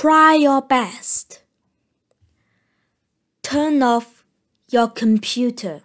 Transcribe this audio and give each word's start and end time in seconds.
Try 0.00 0.34
your 0.34 0.60
best. 0.60 1.40
Turn 3.42 3.82
off 3.82 4.26
your 4.68 4.88
computer 4.88 5.84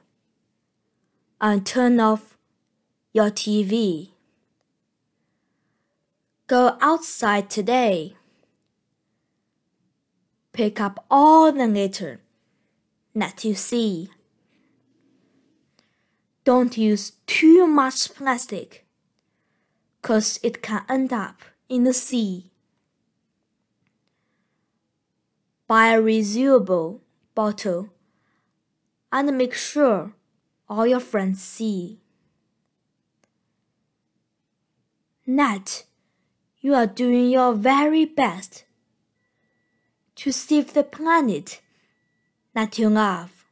and 1.39 1.65
turn 1.65 1.97
off 2.01 2.37
your 3.13 3.31
TV. 3.31 4.09
Go 6.47 6.75
outside 6.81 7.49
today. 7.49 8.17
Pick 10.51 10.81
up 10.81 11.05
all 11.09 11.49
the 11.53 11.67
litter 11.67 12.19
that 13.15 13.45
you 13.45 13.55
see. 13.55 14.09
Don't 16.43 16.77
use 16.77 17.13
too 17.27 17.65
much 17.65 18.13
plastic, 18.13 18.85
cause 20.01 20.37
it 20.43 20.61
can 20.61 20.83
end 20.89 21.13
up 21.13 21.43
in 21.69 21.85
the 21.85 21.93
sea. 21.93 22.50
Buy 25.71 25.93
a 25.93 26.01
reusable 26.01 26.99
bottle 27.33 27.93
and 29.09 29.37
make 29.37 29.53
sure 29.53 30.11
all 30.67 30.85
your 30.85 30.99
friends 30.99 31.41
see. 31.41 32.01
That 35.25 35.85
you 36.59 36.73
are 36.73 36.87
doing 36.87 37.29
your 37.29 37.53
very 37.53 38.03
best 38.03 38.65
to 40.15 40.33
save 40.33 40.73
the 40.73 40.83
planet 40.83 41.61
that 42.53 42.77
you 42.77 42.89
love. 42.89 43.45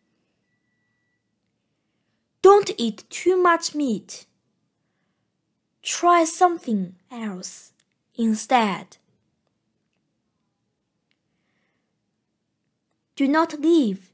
Don't 2.41 2.71
eat 2.77 3.05
too 3.09 3.41
much 3.41 3.73
meat. 3.73 4.25
Try 5.81 6.25
something 6.25 6.95
else 7.09 7.71
instead. 8.15 8.97
Do 13.19 13.27
not 13.27 13.59
leave 13.59 14.13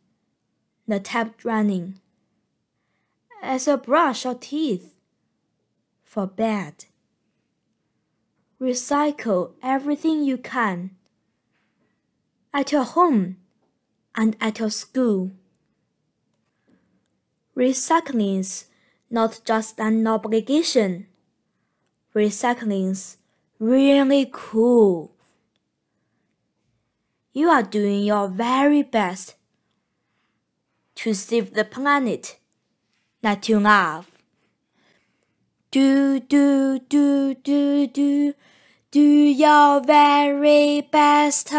the 0.88 1.00
tap 1.00 1.46
running 1.46 2.00
as 3.40 3.68
you 3.68 3.78
brush 3.78 4.26
your 4.26 4.34
teeth 4.34 4.96
for 6.04 6.26
bed. 6.26 6.86
Recycle 8.60 9.52
everything 9.62 10.24
you 10.24 10.40
can 10.40 10.96
at 12.52 12.72
your 12.72 12.84
home 12.84 13.38
and 14.16 14.36
at 14.42 14.58
your 14.58 14.72
school. 14.72 15.30
Recycling's 17.56 18.66
not 19.12 19.40
just 19.46 19.80
an 19.80 20.08
obligation. 20.08 21.06
Recycling's 22.16 23.18
really 23.60 24.28
cool. 24.34 25.15
You 27.38 27.50
are 27.50 27.64
doing 27.64 28.04
your 28.06 28.30
very 28.30 28.82
best 28.82 29.36
to 30.96 31.14
save 31.14 31.54
the 31.54 31.66
planet 31.66 32.40
that 33.24 33.50
you 33.50 33.60
love. 33.60 34.10
Do, 35.70 36.22
do, 36.22 36.80
do, 36.80 37.34
do, 37.36 37.88
do, 37.88 38.34
do 38.90 39.02
your 39.02 39.82
very 39.82 40.80
best. 40.80 41.52